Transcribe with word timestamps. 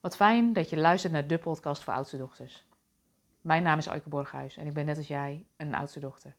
Wat 0.00 0.16
fijn 0.16 0.52
dat 0.52 0.70
je 0.70 0.76
luistert 0.76 1.12
naar 1.12 1.26
de 1.26 1.38
podcast 1.38 1.82
voor 1.82 1.92
oudste 1.92 2.18
dochters. 2.18 2.66
Mijn 3.40 3.62
naam 3.62 3.78
is 3.78 3.88
Aike 3.88 4.08
Borghuis 4.08 4.56
en 4.56 4.66
ik 4.66 4.72
ben 4.72 4.86
net 4.86 4.96
als 4.96 5.08
jij 5.08 5.46
een 5.56 5.74
oudste 5.74 6.00
dochter. 6.00 6.34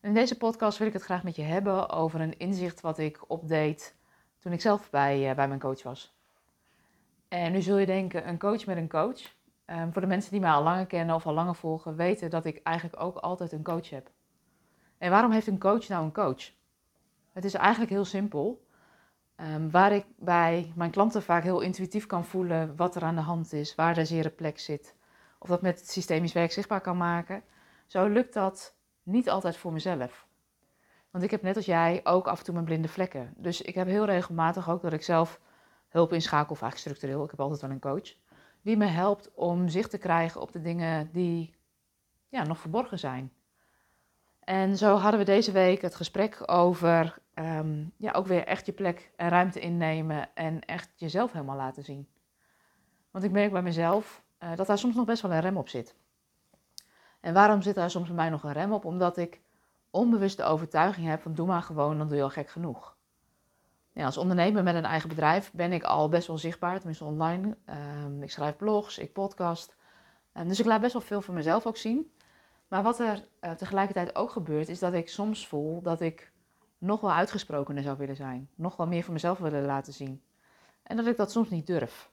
in 0.00 0.14
deze 0.14 0.36
podcast 0.36 0.78
wil 0.78 0.86
ik 0.86 0.92
het 0.92 1.02
graag 1.02 1.22
met 1.22 1.36
je 1.36 1.42
hebben 1.42 1.88
over 1.88 2.20
een 2.20 2.38
inzicht 2.38 2.80
wat 2.80 2.98
ik 2.98 3.30
opdeed 3.30 3.96
toen 4.38 4.52
ik 4.52 4.60
zelf 4.60 4.90
bij, 4.90 5.30
uh, 5.30 5.36
bij 5.36 5.48
mijn 5.48 5.60
coach 5.60 5.82
was. 5.82 6.16
En 7.28 7.52
nu 7.52 7.60
zul 7.60 7.78
je 7.78 7.86
denken, 7.86 8.28
een 8.28 8.38
coach 8.38 8.66
met 8.66 8.76
een 8.76 8.88
coach. 8.88 9.36
Um, 9.66 9.92
voor 9.92 10.02
de 10.02 10.08
mensen 10.08 10.30
die 10.30 10.40
mij 10.40 10.50
al 10.50 10.62
langer 10.62 10.86
kennen 10.86 11.14
of 11.14 11.26
al 11.26 11.34
langer 11.34 11.54
volgen, 11.54 11.96
weten 11.96 12.30
dat 12.30 12.44
ik 12.44 12.60
eigenlijk 12.62 13.02
ook 13.02 13.16
altijd 13.16 13.52
een 13.52 13.62
coach 13.62 13.90
heb. 13.90 14.10
En 14.98 15.10
waarom 15.10 15.30
heeft 15.30 15.46
een 15.46 15.58
coach 15.58 15.88
nou 15.88 16.04
een 16.04 16.12
coach? 16.12 16.50
Het 17.32 17.44
is 17.44 17.54
eigenlijk 17.54 17.90
heel 17.90 18.04
simpel. 18.04 18.66
Um, 19.40 19.70
waar 19.70 19.92
ik 19.92 20.04
bij 20.16 20.72
mijn 20.74 20.90
klanten 20.90 21.22
vaak 21.22 21.42
heel 21.42 21.60
intuïtief 21.60 22.06
kan 22.06 22.24
voelen 22.24 22.76
wat 22.76 22.96
er 22.96 23.02
aan 23.02 23.14
de 23.14 23.20
hand 23.20 23.52
is, 23.52 23.74
waar 23.74 23.94
de 23.94 24.04
zere 24.04 24.30
plek 24.30 24.58
zit, 24.58 24.94
of 25.38 25.48
dat 25.48 25.62
met 25.62 25.78
het 25.78 25.90
systemisch 25.90 26.32
werk 26.32 26.52
zichtbaar 26.52 26.80
kan 26.80 26.96
maken, 26.96 27.42
zo 27.86 28.06
lukt 28.06 28.34
dat 28.34 28.74
niet 29.02 29.30
altijd 29.30 29.56
voor 29.56 29.72
mezelf. 29.72 30.26
Want 31.10 31.24
ik 31.24 31.30
heb 31.30 31.42
net 31.42 31.56
als 31.56 31.64
jij 31.66 32.00
ook 32.04 32.26
af 32.26 32.38
en 32.38 32.44
toe 32.44 32.54
mijn 32.54 32.66
blinde 32.66 32.88
vlekken. 32.88 33.34
Dus 33.36 33.62
ik 33.62 33.74
heb 33.74 33.86
heel 33.86 34.04
regelmatig 34.04 34.70
ook 34.70 34.82
dat 34.82 34.92
ik 34.92 35.02
zelf 35.02 35.40
hulp 35.88 36.12
inschakel, 36.12 36.56
eigenlijk 36.60 36.78
structureel, 36.78 37.24
ik 37.24 37.30
heb 37.30 37.40
altijd 37.40 37.60
wel 37.60 37.70
een 37.70 37.80
coach, 37.80 38.14
die 38.62 38.76
me 38.76 38.86
helpt 38.86 39.34
om 39.34 39.68
zicht 39.68 39.90
te 39.90 39.98
krijgen 39.98 40.40
op 40.40 40.52
de 40.52 40.60
dingen 40.60 41.12
die 41.12 41.54
ja, 42.28 42.42
nog 42.44 42.58
verborgen 42.58 42.98
zijn. 42.98 43.32
En 44.48 44.76
zo 44.76 44.96
hadden 44.96 45.20
we 45.20 45.26
deze 45.26 45.52
week 45.52 45.82
het 45.82 45.94
gesprek 45.94 46.42
over 46.46 47.20
Ehm, 47.38 47.84
ja, 47.96 48.12
ook 48.12 48.26
weer 48.26 48.46
echt 48.46 48.66
je 48.66 48.72
plek 48.72 49.10
en 49.16 49.28
ruimte 49.28 49.60
innemen 49.60 50.34
en 50.34 50.60
echt 50.60 50.90
jezelf 50.96 51.32
helemaal 51.32 51.56
laten 51.56 51.84
zien. 51.84 52.08
Want 53.10 53.24
ik 53.24 53.30
merk 53.30 53.52
bij 53.52 53.62
mezelf 53.62 54.22
uh, 54.42 54.56
dat 54.56 54.66
daar 54.66 54.78
soms 54.78 54.94
nog 54.94 55.04
best 55.04 55.22
wel 55.22 55.32
een 55.32 55.40
rem 55.40 55.56
op 55.56 55.68
zit. 55.68 55.94
En 57.20 57.34
waarom 57.34 57.62
zit 57.62 57.74
daar 57.74 57.90
soms 57.90 58.06
bij 58.06 58.16
mij 58.16 58.28
nog 58.28 58.42
een 58.42 58.52
rem 58.52 58.72
op? 58.72 58.84
Omdat 58.84 59.16
ik 59.16 59.40
onbewust 59.90 60.36
de 60.36 60.44
overtuiging 60.44 61.06
heb 61.06 61.22
van 61.22 61.34
doe 61.34 61.46
maar 61.46 61.62
gewoon, 61.62 61.98
dan 61.98 62.08
doe 62.08 62.16
je 62.16 62.22
al 62.22 62.30
gek 62.30 62.48
genoeg. 62.48 62.96
Ja, 63.92 64.04
als 64.04 64.16
ondernemer 64.16 64.62
met 64.62 64.74
een 64.74 64.84
eigen 64.84 65.08
bedrijf 65.08 65.52
ben 65.52 65.72
ik 65.72 65.82
al 65.82 66.08
best 66.08 66.26
wel 66.26 66.38
zichtbaar, 66.38 66.76
tenminste 66.76 67.04
online. 67.04 67.56
Um, 68.04 68.22
ik 68.22 68.30
schrijf 68.30 68.56
blogs, 68.56 68.98
ik 68.98 69.12
podcast. 69.12 69.76
Um, 70.34 70.48
dus 70.48 70.60
ik 70.60 70.66
laat 70.66 70.80
best 70.80 70.92
wel 70.92 71.02
veel 71.02 71.22
van 71.22 71.34
mezelf 71.34 71.66
ook 71.66 71.76
zien. 71.76 72.12
Maar 72.68 72.82
wat 72.82 73.00
er 73.00 73.28
uh, 73.40 73.50
tegelijkertijd 73.50 74.14
ook 74.16 74.30
gebeurt, 74.30 74.68
is 74.68 74.78
dat 74.78 74.92
ik 74.92 75.08
soms 75.08 75.46
voel 75.46 75.82
dat 75.82 76.00
ik 76.00 76.32
nog 76.78 77.00
wel 77.00 77.12
uitgesprokener 77.12 77.82
zou 77.82 77.96
willen 77.96 78.16
zijn. 78.16 78.50
Nog 78.54 78.76
wel 78.76 78.86
meer 78.86 79.04
van 79.04 79.12
mezelf 79.12 79.38
willen 79.38 79.64
laten 79.64 79.92
zien. 79.92 80.22
En 80.82 80.96
dat 80.96 81.06
ik 81.06 81.16
dat 81.16 81.30
soms 81.30 81.50
niet 81.50 81.66
durf. 81.66 82.10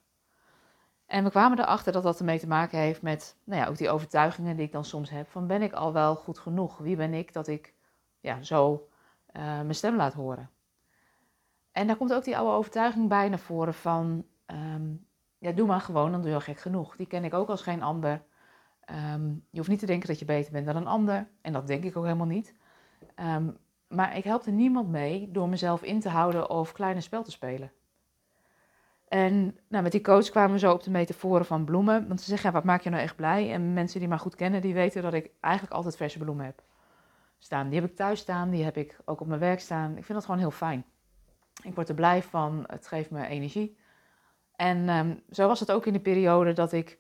En 1.06 1.24
we 1.24 1.30
kwamen 1.30 1.60
erachter 1.60 1.92
dat 1.92 2.04
dat 2.04 2.20
ermee 2.20 2.40
te 2.40 2.48
maken 2.48 2.80
heeft 2.80 3.02
met 3.02 3.38
nou 3.44 3.62
ja, 3.62 3.68
ook 3.68 3.78
die 3.78 3.90
overtuigingen 3.90 4.56
die 4.56 4.66
ik 4.66 4.72
dan 4.72 4.86
soms 4.86 5.10
heb. 5.10 5.30
Van 5.30 5.48
ben 5.48 5.62
ik 5.62 5.74
al 5.74 5.94
wel 5.94 6.16
goed 6.16 6.40
genoeg? 6.40 6.78
Wie 6.78 6.96
ben 6.96 7.14
ik 7.14 7.34
dat 7.34 7.48
ik 7.48 7.74
ja, 8.20 8.42
zo 8.42 8.88
uh, 9.34 9.44
mijn 9.44 9.76
stem 9.76 9.96
laat 9.96 10.14
horen? 10.14 10.50
En 11.72 11.88
daar 11.88 11.96
komt 11.96 12.14
ook 12.14 12.24
die 12.24 12.38
oude 12.38 12.52
overtuiging 12.58 13.10
bij 13.10 13.30
naar 13.30 13.40
voren 13.40 13.74
van... 13.74 14.26
Um, 14.46 15.08
ja, 15.38 15.52
doe 15.52 15.68
maar 15.68 15.82
gewoon, 15.82 16.12
dan 16.12 16.22
doe 16.22 16.30
je 16.30 16.36
al 16.36 16.42
gek 16.42 16.60
genoeg. 16.60 16.96
Die 16.96 17.08
ken 17.08 17.24
ik 17.24 17.34
ook 17.34 17.50
als 17.50 17.62
geen 17.62 17.84
ander. 17.84 18.24
Um, 19.14 19.46
je 19.50 19.58
hoeft 19.58 19.70
niet 19.70 19.80
te 19.80 19.86
denken 19.86 20.08
dat 20.08 20.20
je 20.20 20.26
beter 20.26 20.52
bent 20.52 20.66
dan 20.66 20.76
een 20.76 20.88
ander. 20.88 21.28
En 21.42 21.54
dat 21.54 21.68
denk 21.68 21.84
ik 21.84 21.98
ook 21.98 22.04
helemaal 22.04 22.26
niet. 22.26 22.56
Um, 23.16 23.58
maar 23.88 24.18
ik 24.18 24.24
helpte 24.24 24.52
niemand 24.52 24.90
mee 24.90 25.32
door 25.32 25.50
mezelf 25.50 25.84
in 25.84 26.00
te 26.00 26.10
houden 26.10 26.50
of 26.50 26.72
kleine 26.72 27.02
spel 27.02 27.24
te 27.24 27.32
spelen. 27.32 27.72
En 29.08 29.58
nou, 29.68 29.84
met 29.84 29.92
die 29.92 30.02
coach 30.02 30.30
kwamen 30.30 30.52
we 30.52 30.60
zo 30.60 30.72
op 30.72 30.84
de 30.84 30.92
metaforen 30.92 31.46
van 31.46 31.66
bloemen. 31.66 32.08
Want 32.08 32.22
ze 32.22 32.30
zeggen, 32.30 32.52
wat 32.52 32.64
maak 32.64 32.82
je 32.82 32.90
nou 32.90 33.02
echt 33.02 33.16
blij? 33.16 33.54
En 33.54 33.74
mensen 33.74 34.00
die 34.00 34.10
mij 34.10 34.18
goed 34.18 34.36
kennen, 34.36 34.62
die 34.62 34.74
weten 34.74 35.02
dat 35.02 35.14
ik 35.14 35.32
eigenlijk 35.40 35.74
altijd 35.74 35.96
verse 35.96 36.18
bloemen 36.18 36.46
heb 36.46 36.64
staan. 37.38 37.70
Die 37.70 37.80
heb 37.80 37.90
ik 37.90 37.96
thuis 37.96 38.20
staan, 38.20 38.50
die 38.50 38.64
heb 38.64 38.78
ik 38.78 38.98
ook 39.06 39.22
op 39.22 39.28
mijn 39.28 39.40
werk 39.40 39.60
staan. 39.60 39.90
Ik 39.90 40.04
vind 40.06 40.14
dat 40.14 40.26
gewoon 40.26 40.40
heel 40.40 40.52
fijn. 40.52 40.86
Ik 41.64 41.76
word 41.76 41.90
er 41.90 41.96
blij 41.96 42.24
van, 42.24 42.64
het 42.68 42.88
geeft 42.88 43.12
me 43.12 43.28
energie. 43.28 43.78
En 44.56 44.90
um, 44.90 45.22
zo 45.32 45.48
was 45.48 45.60
het 45.60 45.72
ook 45.72 45.86
in 45.86 45.94
de 45.94 46.00
periode 46.00 46.54
dat 46.54 46.72
ik, 46.72 47.00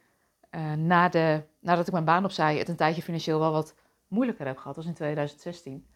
uh, 0.52 0.74
na 0.74 1.10
de, 1.10 1.44
nadat 1.66 1.88
ik 1.88 1.94
mijn 1.94 2.06
baan 2.06 2.26
opzij, 2.26 2.58
het 2.58 2.70
een 2.70 2.76
tijdje 2.76 3.02
financieel 3.02 3.40
wel 3.40 3.52
wat 3.52 3.76
moeilijker 4.08 4.46
heb 4.46 4.58
gehad. 4.58 4.76
Was 4.76 4.86
in 4.86 4.94
2016. 4.94 5.88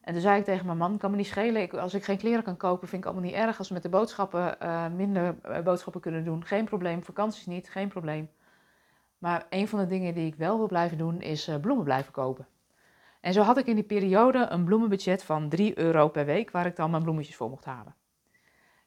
En 0.00 0.12
toen 0.12 0.22
zei 0.22 0.38
ik 0.38 0.44
tegen 0.44 0.66
mijn 0.66 0.78
man, 0.78 0.98
kan 0.98 1.10
me 1.10 1.16
niet 1.16 1.26
schelen, 1.26 1.62
ik, 1.62 1.74
als 1.74 1.94
ik 1.94 2.04
geen 2.04 2.18
kleren 2.18 2.42
kan 2.42 2.56
kopen, 2.56 2.88
vind 2.88 3.02
ik 3.04 3.08
allemaal 3.10 3.30
niet 3.30 3.38
erg. 3.38 3.58
Als 3.58 3.68
we 3.68 3.74
met 3.74 3.82
de 3.82 3.88
boodschappen 3.88 4.56
uh, 4.62 4.86
minder 4.88 5.36
uh, 5.48 5.60
boodschappen 5.60 6.00
kunnen 6.00 6.24
doen, 6.24 6.44
geen 6.44 6.64
probleem. 6.64 7.02
Vakanties 7.02 7.46
niet, 7.46 7.70
geen 7.70 7.88
probleem. 7.88 8.30
Maar 9.18 9.46
een 9.50 9.68
van 9.68 9.78
de 9.78 9.86
dingen 9.86 10.14
die 10.14 10.26
ik 10.26 10.34
wel 10.34 10.56
wil 10.58 10.66
blijven 10.66 10.98
doen, 10.98 11.20
is 11.20 11.48
uh, 11.48 11.56
bloemen 11.56 11.84
blijven 11.84 12.12
kopen. 12.12 12.46
En 13.20 13.32
zo 13.32 13.42
had 13.42 13.58
ik 13.58 13.66
in 13.66 13.74
die 13.74 13.84
periode 13.84 14.46
een 14.50 14.64
bloemenbudget 14.64 15.24
van 15.24 15.48
3 15.48 15.78
euro 15.78 16.08
per 16.08 16.24
week, 16.24 16.50
waar 16.50 16.66
ik 16.66 16.76
dan 16.76 16.90
mijn 16.90 17.02
bloemetjes 17.02 17.36
voor 17.36 17.50
mocht 17.50 17.64
halen. 17.64 17.94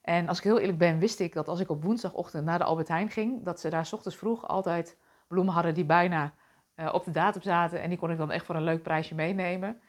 En 0.02 0.28
als 0.28 0.38
ik 0.38 0.44
heel 0.44 0.60
eerlijk 0.60 0.78
ben, 0.78 1.00
wist 1.00 1.20
ik 1.20 1.34
dat 1.34 1.48
als 1.48 1.60
ik 1.60 1.70
op 1.70 1.84
woensdagochtend 1.84 2.46
naar 2.46 2.58
de 2.58 2.64
Albert 2.64 2.88
Heijn 2.88 3.10
ging, 3.10 3.44
dat 3.44 3.60
ze 3.60 3.70
daar 3.70 3.90
ochtends 3.92 4.18
vroeg 4.18 4.48
altijd 4.48 4.98
bloemen 5.30 5.54
hadden 5.54 5.74
die 5.74 5.86
bijna 5.86 6.34
op 6.92 7.04
de 7.04 7.12
datum 7.12 7.42
zaten. 7.42 7.82
En 7.82 7.90
die 7.90 7.98
kon 7.98 8.12
ik 8.12 8.18
dan 8.18 8.32
echt 8.32 8.46
voor 8.46 8.56
een 8.56 8.64
leuk 8.64 8.84
prijsje 8.84 9.16
meenemen. 9.16 9.82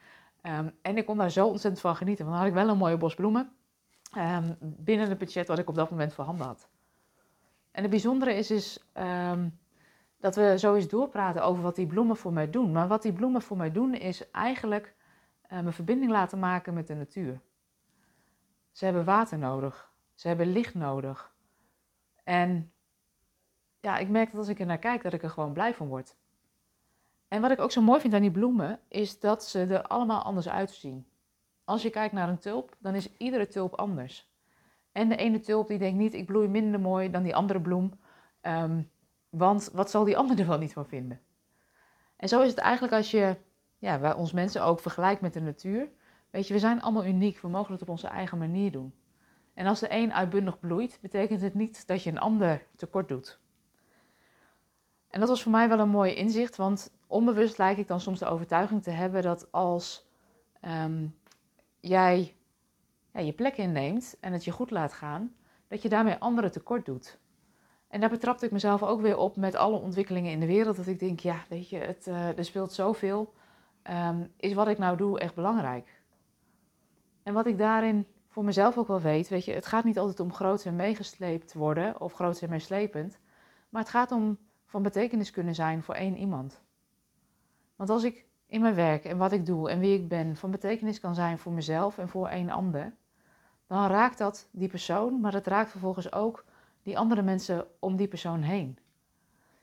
Um, 0.43 0.73
en 0.83 0.97
ik 0.97 1.06
kon 1.06 1.17
daar 1.17 1.31
zo 1.31 1.47
ontzettend 1.47 1.81
van 1.81 1.97
genieten. 1.97 2.25
Want 2.25 2.37
dan 2.37 2.47
had 2.47 2.56
ik 2.56 2.62
wel 2.62 2.73
een 2.73 2.78
mooie 2.78 2.97
bos 2.97 3.15
bloemen 3.15 3.53
um, 4.17 4.56
binnen 4.61 5.09
het 5.09 5.19
budget 5.19 5.49
wat 5.49 5.59
ik 5.59 5.69
op 5.69 5.75
dat 5.75 5.91
moment 5.91 6.15
voor 6.15 6.25
handen 6.25 6.47
had. 6.47 6.69
En 7.71 7.83
het 7.83 7.91
bijzondere 7.91 8.34
is, 8.34 8.50
is 8.50 8.84
um, 8.95 9.59
dat 10.19 10.37
we 10.37 10.59
zo 10.59 10.75
eens 10.75 10.89
doorpraten 10.89 11.45
over 11.45 11.62
wat 11.62 11.77
die 11.77 11.87
bloemen 11.87 12.17
voor 12.17 12.33
mij 12.33 12.50
doen. 12.50 12.73
Maar 12.73 12.89
wat 12.89 13.03
die 13.03 13.12
bloemen 13.12 13.43
voor 13.43 13.56
mij 13.56 13.73
doen 13.73 13.95
is 13.95 14.31
eigenlijk 14.31 14.95
um, 15.53 15.67
een 15.67 15.73
verbinding 15.73 16.11
laten 16.11 16.39
maken 16.39 16.75
met 16.75 16.87
de 16.87 16.95
natuur. 16.95 17.41
Ze 18.71 18.84
hebben 18.84 19.05
water 19.05 19.39
nodig. 19.39 19.93
Ze 20.15 20.29
hebben 20.29 20.53
licht 20.53 20.75
nodig. 20.75 21.34
En 22.25 22.73
ja, 23.81 23.99
ik 23.99 24.09
merk 24.09 24.31
dat 24.31 24.39
als 24.39 24.49
ik 24.49 24.61
er 24.61 24.67
naar 24.67 24.79
kijk, 24.79 25.03
dat 25.03 25.13
ik 25.13 25.23
er 25.23 25.31
gewoon 25.31 25.53
blij 25.53 25.75
van 25.75 25.89
word. 25.89 26.17
En 27.29 27.41
wat 27.41 27.51
ik 27.51 27.61
ook 27.61 27.73
zo 27.73 27.83
mooi 27.83 28.01
vind 28.01 28.15
aan 28.15 28.21
die 28.21 28.31
bloemen, 28.31 28.81
is 28.89 29.21
dat 29.21 29.45
ze 29.45 29.65
er 29.65 29.83
allemaal 29.83 30.23
anders 30.23 30.49
uitzien. 30.49 31.07
Als 31.65 31.83
je 31.83 31.91
kijkt 31.91 32.15
naar 32.15 32.29
een 32.29 32.39
tulp, 32.39 32.77
dan 32.79 32.95
is 32.95 33.17
iedere 33.17 33.47
tulp 33.47 33.75
anders. 33.75 34.31
En 34.93 35.09
de 35.09 35.17
ene 35.17 35.41
tulp 35.41 35.69
die 35.69 35.79
denkt 35.79 35.99
niet, 35.99 36.15
ik 36.15 36.27
bloei 36.27 36.49
minder 36.49 36.81
mooi 36.81 37.11
dan 37.11 37.23
die 37.23 37.35
andere 37.35 37.61
bloem. 37.61 38.01
Um, 38.43 38.91
want 39.29 39.71
wat 39.73 39.91
zal 39.91 40.05
die 40.05 40.17
andere 40.17 40.41
er 40.41 40.49
wel 40.49 40.59
niet 40.59 40.73
van 40.73 40.87
vinden? 40.87 41.21
En 42.17 42.29
zo 42.29 42.43
is 42.43 42.51
het 42.51 42.59
eigenlijk 42.59 42.93
als 42.93 43.11
je 43.11 43.37
ja, 43.79 44.01
wij 44.01 44.15
ons 44.15 44.33
mensen 44.33 44.65
ook 44.65 44.81
vergelijkt 44.81 45.21
met 45.21 45.33
de 45.33 45.41
natuur. 45.41 45.89
Weet 46.31 46.47
je, 46.47 46.55
we 46.55 46.61
zijn 46.61 46.83
allemaal 46.83 47.05
uniek. 47.05 47.41
We 47.41 47.49
mogen 47.49 47.73
het 47.73 47.83
op 47.83 47.89
onze 47.89 48.09
eigen 48.09 48.39
manier 48.39 48.73
doen. 48.73 48.95
En 49.55 49.67
als 49.67 49.81
de 49.81 49.87
een 49.91 50.12
uitbundig 50.12 50.61
bloeit, 50.61 50.99
betekent 51.01 51.41
het 51.41 51.55
niet 51.55 51.87
dat 51.87 52.03
je 52.03 52.11
een 52.11 52.19
ander 52.19 52.67
tekort 52.77 53.09
doet. 53.09 53.40
En 55.10 55.21
dat 55.21 55.28
was 55.28 55.43
voor 55.43 55.53
mij 55.53 55.69
wel 55.69 55.78
een 55.78 55.88
mooi 55.88 56.15
inzicht, 56.15 56.56
want 56.56 56.93
onbewust 57.06 57.59
lijkt 57.59 57.81
ik 57.81 57.88
dan 57.88 58.00
soms 58.00 58.19
de 58.19 58.26
overtuiging 58.26 58.82
te 58.82 58.91
hebben 58.91 59.22
dat 59.22 59.53
als 59.53 60.09
um, 60.62 61.19
jij 61.81 62.37
ja, 63.12 63.20
je 63.20 63.32
plek 63.32 63.56
inneemt 63.56 64.16
en 64.20 64.32
het 64.32 64.44
je 64.44 64.50
goed 64.50 64.70
laat 64.70 64.93
gaan, 64.93 65.34
dat 65.69 65.82
je 65.82 65.88
daarmee 65.88 66.16
anderen 66.19 66.53
tekort 66.53 66.87
doet. 66.87 67.19
En 67.88 68.00
daar 68.00 68.10
betrapte 68.10 68.44
ik 68.44 68.53
mezelf 68.53 68.82
ook 68.82 69.00
weer 69.00 69.16
op 69.16 69.37
met 69.37 69.54
alle 69.54 69.76
ontwikkelingen 69.76 70.32
in 70.32 70.41
de 70.41 70.47
wereld. 70.47 70.76
Dat 70.76 70.87
ik 70.87 70.99
denk, 70.99 71.20
ja, 71.20 71.44
weet 71.49 71.69
je, 71.69 71.78
het, 71.78 72.06
uh, 72.06 72.38
er 72.38 72.44
speelt 72.44 72.72
zoveel. 72.72 73.34
Um, 73.91 74.32
is 74.37 74.53
wat 74.53 74.69
ik 74.69 74.78
nou 74.78 74.97
doe 74.97 75.20
echt 75.20 75.34
belangrijk? 75.34 76.03
En 77.22 77.34
wat 77.34 77.47
ik 77.47 77.59
daarin 77.59 78.06
voor 78.28 78.44
mezelf 78.44 78.78
ook 78.78 78.87
wel 78.87 79.00
weet, 79.00 79.28
weet 79.28 79.44
je, 79.44 79.53
het 79.53 79.66
gaat 79.66 79.84
niet 79.84 79.99
altijd 79.99 80.20
om 80.20 80.32
groot 80.32 80.65
en 80.65 80.76
meegesleept 80.76 81.54
worden 81.54 82.00
of 82.00 82.12
groot 82.12 82.41
en 82.41 82.50
meeslepend. 82.50 83.19
Maar 83.69 83.82
het 83.82 83.90
gaat 83.90 84.12
om 84.12 84.38
van 84.70 84.82
betekenis 84.82 85.31
kunnen 85.31 85.55
zijn 85.55 85.82
voor 85.82 85.94
één 85.94 86.17
iemand. 86.17 86.61
Want 87.76 87.90
als 87.90 88.05
ik 88.05 88.25
in 88.46 88.61
mijn 88.61 88.75
werk 88.75 89.05
en 89.05 89.19
wat 89.19 89.32
ik 89.32 89.46
doe 89.46 89.70
en 89.70 89.78
wie 89.78 89.99
ik 89.99 90.08
ben 90.08 90.37
van 90.37 90.50
betekenis 90.50 91.00
kan 91.00 91.14
zijn 91.14 91.38
voor 91.38 91.52
mezelf 91.52 91.99
en 91.99 92.08
voor 92.08 92.31
een 92.31 92.50
ander, 92.50 92.93
dan 93.67 93.87
raakt 93.87 94.19
dat 94.19 94.49
die 94.50 94.69
persoon, 94.69 95.20
maar 95.20 95.32
het 95.32 95.46
raakt 95.46 95.70
vervolgens 95.70 96.12
ook 96.12 96.44
die 96.82 96.99
andere 96.99 97.22
mensen 97.22 97.67
om 97.78 97.96
die 97.96 98.08
persoon 98.08 98.43
heen. 98.43 98.78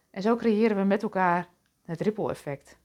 En 0.09 0.21
zo 0.21 0.36
creëren 0.36 0.77
we 0.77 0.83
met 0.83 1.04
elkaar 1.04 1.48
het 1.83 2.01
ripple-effect. 2.01 2.77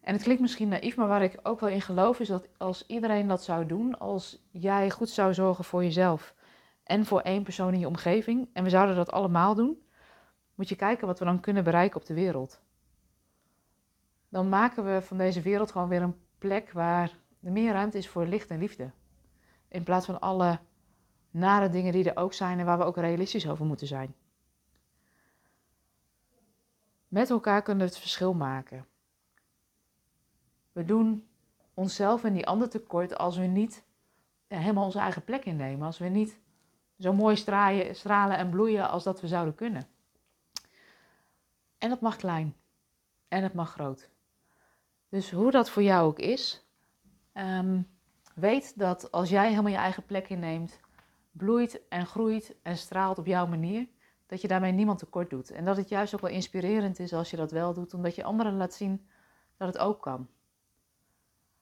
En 0.00 0.12
het 0.12 0.22
klinkt 0.22 0.42
misschien 0.42 0.68
naïef, 0.68 0.96
maar 0.96 1.08
waar 1.08 1.22
ik 1.22 1.38
ook 1.42 1.60
wel 1.60 1.70
in 1.70 1.80
geloof 1.80 2.20
is 2.20 2.28
dat 2.28 2.48
als 2.56 2.86
iedereen 2.86 3.28
dat 3.28 3.42
zou 3.42 3.66
doen, 3.66 3.98
als 3.98 4.42
jij 4.50 4.90
goed 4.90 5.08
zou 5.08 5.34
zorgen 5.34 5.64
voor 5.64 5.82
jezelf 5.82 6.34
en 6.82 7.04
voor 7.04 7.20
één 7.20 7.42
persoon 7.42 7.72
in 7.72 7.80
je 7.80 7.86
omgeving, 7.86 8.48
en 8.52 8.64
we 8.64 8.70
zouden 8.70 8.96
dat 8.96 9.10
allemaal 9.10 9.54
doen, 9.54 9.82
moet 10.58 10.68
je 10.68 10.76
kijken 10.76 11.06
wat 11.06 11.18
we 11.18 11.24
dan 11.24 11.40
kunnen 11.40 11.64
bereiken 11.64 12.00
op 12.00 12.06
de 12.06 12.14
wereld 12.14 12.60
dan 14.28 14.48
maken 14.48 14.84
we 14.84 15.02
van 15.02 15.16
deze 15.16 15.40
wereld 15.40 15.70
gewoon 15.70 15.88
weer 15.88 16.02
een 16.02 16.20
plek 16.38 16.72
waar 16.72 17.18
er 17.42 17.52
meer 17.52 17.72
ruimte 17.72 17.98
is 17.98 18.08
voor 18.08 18.26
licht 18.26 18.50
en 18.50 18.58
liefde. 18.58 18.90
In 19.68 19.82
plaats 19.82 20.06
van 20.06 20.20
alle 20.20 20.58
nare 21.30 21.68
dingen 21.68 21.92
die 21.92 22.10
er 22.10 22.22
ook 22.22 22.32
zijn 22.32 22.58
en 22.58 22.64
waar 22.64 22.78
we 22.78 22.84
ook 22.84 22.96
realistisch 22.96 23.48
over 23.48 23.66
moeten 23.66 23.86
zijn. 23.86 24.14
Met 27.08 27.30
elkaar 27.30 27.62
kunnen 27.62 27.86
we 27.86 27.90
het 27.90 28.00
verschil 28.00 28.34
maken. 28.34 28.86
We 30.72 30.84
doen 30.84 31.28
onszelf 31.74 32.24
en 32.24 32.32
die 32.32 32.46
ander 32.46 32.68
tekort 32.68 33.18
als 33.18 33.36
we 33.36 33.44
niet 33.44 33.84
helemaal 34.46 34.84
onze 34.84 34.98
eigen 34.98 35.24
plek 35.24 35.44
innemen. 35.44 35.86
Als 35.86 35.98
we 35.98 36.06
niet 36.08 36.38
zo 36.98 37.12
mooi 37.12 37.36
stralen 37.92 38.36
en 38.36 38.50
bloeien 38.50 38.90
als 38.90 39.04
dat 39.04 39.20
we 39.20 39.26
zouden 39.26 39.54
kunnen. 39.54 39.86
En 41.88 41.94
dat 41.94 42.02
mag 42.02 42.16
klein. 42.16 42.56
En 43.28 43.42
het 43.42 43.54
mag 43.54 43.70
groot. 43.70 44.10
Dus 45.08 45.30
hoe 45.30 45.50
dat 45.50 45.70
voor 45.70 45.82
jou 45.82 46.06
ook 46.06 46.18
is, 46.18 46.68
ehm, 47.32 47.82
weet 48.34 48.78
dat 48.78 49.12
als 49.12 49.28
jij 49.28 49.48
helemaal 49.48 49.72
je 49.72 49.78
eigen 49.78 50.06
plek 50.06 50.28
inneemt, 50.28 50.80
bloeit 51.30 51.88
en 51.88 52.06
groeit 52.06 52.54
en 52.62 52.76
straalt 52.76 53.18
op 53.18 53.26
jouw 53.26 53.46
manier, 53.46 53.88
dat 54.26 54.40
je 54.40 54.48
daarmee 54.48 54.72
niemand 54.72 54.98
tekort 54.98 55.30
doet. 55.30 55.50
En 55.50 55.64
dat 55.64 55.76
het 55.76 55.88
juist 55.88 56.14
ook 56.14 56.20
wel 56.20 56.30
inspirerend 56.30 56.98
is 56.98 57.12
als 57.12 57.30
je 57.30 57.36
dat 57.36 57.50
wel 57.50 57.74
doet, 57.74 57.94
omdat 57.94 58.14
je 58.14 58.24
anderen 58.24 58.56
laat 58.56 58.74
zien 58.74 59.08
dat 59.56 59.68
het 59.68 59.78
ook 59.78 60.02
kan. 60.02 60.28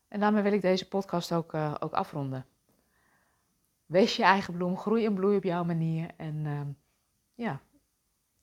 En 0.08 0.20
daarmee 0.20 0.42
wil 0.42 0.52
ik 0.52 0.62
deze 0.62 0.88
podcast 0.88 1.32
ook, 1.32 1.54
uh, 1.54 1.74
ook 1.78 1.92
afronden. 1.92 2.46
Wees 3.86 4.16
je 4.16 4.22
eigen 4.22 4.54
bloem, 4.54 4.76
groei 4.76 5.06
en 5.06 5.14
bloei 5.14 5.36
op 5.36 5.44
jouw 5.44 5.64
manier. 5.64 6.10
En 6.16 6.44
uh, 6.44 6.60
ja, 7.34 7.60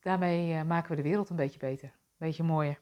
daarmee 0.03 0.53
uh, 0.53 0.63
maken 0.63 0.89
we 0.89 0.95
de 0.95 1.09
wereld 1.09 1.29
een 1.29 1.35
beetje 1.35 1.59
beter, 1.59 1.87
een 1.87 2.27
beetje 2.27 2.43
mooier. 2.43 2.79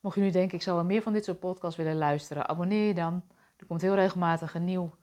Mocht 0.00 0.14
je 0.14 0.20
nu 0.22 0.30
denken, 0.30 0.56
ik 0.56 0.62
zou 0.62 0.76
wel 0.76 0.84
meer 0.84 1.02
van 1.02 1.12
dit 1.12 1.24
soort 1.24 1.38
podcasts 1.38 1.76
willen 1.76 1.96
luisteren, 1.96 2.48
abonneer 2.48 2.86
je 2.86 2.94
dan. 2.94 3.22
Er 3.56 3.66
komt 3.66 3.80
heel 3.80 3.94
regelmatig 3.94 4.54
een 4.54 4.64
nieuw, 4.64 4.94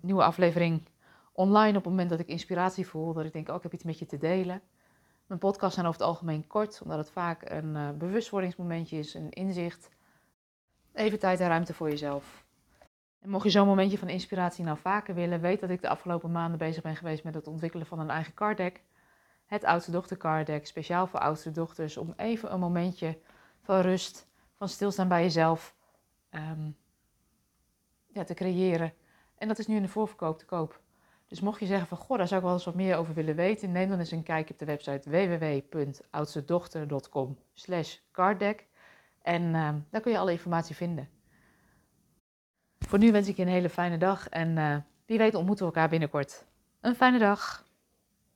nieuwe 0.00 0.24
aflevering 0.24 0.88
online 1.32 1.78
op 1.78 1.84
het 1.84 1.92
moment 1.92 2.10
dat 2.10 2.20
ik 2.20 2.26
inspiratie 2.26 2.86
voel. 2.86 3.12
Dat 3.12 3.24
ik 3.24 3.32
denk, 3.32 3.48
oh, 3.48 3.56
ik 3.56 3.62
heb 3.62 3.72
iets 3.72 3.84
met 3.84 3.98
je 3.98 4.06
te 4.06 4.18
delen. 4.18 4.62
Mijn 5.26 5.40
podcasts 5.40 5.74
zijn 5.74 5.86
over 5.86 6.00
het 6.00 6.08
algemeen 6.08 6.46
kort, 6.46 6.80
omdat 6.82 6.98
het 6.98 7.10
vaak 7.10 7.50
een 7.50 7.74
uh, 7.74 7.90
bewustwordingsmomentje 7.90 8.98
is, 8.98 9.14
een 9.14 9.30
inzicht. 9.30 9.90
Even 10.92 11.18
tijd 11.18 11.40
en 11.40 11.48
ruimte 11.48 11.74
voor 11.74 11.88
jezelf. 11.88 12.44
En 13.20 13.30
mocht 13.30 13.44
je 13.44 13.50
zo'n 13.50 13.66
momentje 13.66 13.98
van 13.98 14.08
inspiratie 14.08 14.64
nou 14.64 14.78
vaker 14.78 15.14
willen, 15.14 15.40
weet 15.40 15.60
dat 15.60 15.70
ik 15.70 15.80
de 15.80 15.88
afgelopen 15.88 16.32
maanden 16.32 16.58
bezig 16.58 16.82
ben 16.82 16.96
geweest 16.96 17.24
met 17.24 17.34
het 17.34 17.46
ontwikkelen 17.46 17.86
van 17.86 17.98
een 17.98 18.10
eigen 18.10 18.34
card 18.34 18.56
deck. 18.56 18.82
Het 19.46 19.64
oudste 19.64 19.90
dochter 19.90 20.16
card 20.16 20.46
deck, 20.46 20.66
speciaal 20.66 21.06
voor 21.06 21.20
oudste 21.20 21.50
dochters, 21.50 21.96
om 21.96 22.12
even 22.16 22.52
een 22.52 22.60
momentje 22.60 23.18
van 23.62 23.80
rust, 23.80 24.26
van 24.56 24.68
stilstaan 24.68 25.08
bij 25.08 25.22
jezelf 25.22 25.74
um, 26.30 26.76
ja, 28.06 28.24
te 28.24 28.34
creëren. 28.34 28.92
En 29.38 29.48
dat 29.48 29.58
is 29.58 29.66
nu 29.66 29.76
in 29.76 29.82
de 29.82 29.88
voorverkoop 29.88 30.38
te 30.38 30.44
koop. 30.44 30.82
Dus 31.26 31.40
mocht 31.40 31.60
je 31.60 31.66
zeggen 31.66 31.86
van, 31.86 31.96
goh, 31.96 32.18
daar 32.18 32.28
zou 32.28 32.40
ik 32.40 32.46
wel 32.46 32.54
eens 32.54 32.64
wat 32.64 32.74
meer 32.74 32.96
over 32.96 33.14
willen 33.14 33.36
weten, 33.36 33.72
neem 33.72 33.88
dan 33.88 33.98
eens 33.98 34.10
een 34.10 34.22
kijkje 34.22 34.52
op 34.52 34.58
de 34.58 34.64
website 34.64 35.10
www.oudstedochter.com 35.10 37.38
slash 37.52 37.96
carddeck. 38.12 38.66
En 39.22 39.42
uh, 39.42 39.68
daar 39.90 40.00
kun 40.00 40.12
je 40.12 40.18
alle 40.18 40.32
informatie 40.32 40.74
vinden. 40.74 41.08
Voor 42.78 42.98
nu 42.98 43.12
wens 43.12 43.28
ik 43.28 43.36
je 43.36 43.42
een 43.42 43.48
hele 43.48 43.68
fijne 43.68 43.98
dag 43.98 44.28
en 44.28 44.56
uh, 44.56 44.76
wie 45.06 45.18
weet 45.18 45.34
ontmoeten 45.34 45.66
we 45.66 45.72
elkaar 45.72 45.88
binnenkort. 45.88 46.44
Een 46.80 46.94
fijne 46.94 47.18
dag. 47.18 47.63